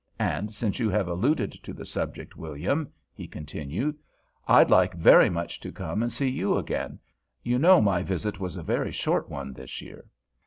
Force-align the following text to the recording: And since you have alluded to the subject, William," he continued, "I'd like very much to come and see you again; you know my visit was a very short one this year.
And 0.17 0.51
since 0.51 0.79
you 0.79 0.89
have 0.89 1.07
alluded 1.07 1.51
to 1.61 1.73
the 1.73 1.85
subject, 1.85 2.35
William," 2.35 2.91
he 3.13 3.27
continued, 3.27 3.99
"I'd 4.47 4.71
like 4.71 4.95
very 4.95 5.29
much 5.29 5.59
to 5.59 5.71
come 5.71 6.01
and 6.01 6.11
see 6.11 6.27
you 6.27 6.57
again; 6.57 6.97
you 7.43 7.59
know 7.59 7.81
my 7.83 8.01
visit 8.01 8.39
was 8.39 8.55
a 8.57 8.63
very 8.63 8.91
short 8.91 9.29
one 9.29 9.53
this 9.53 9.79
year. 9.79 10.05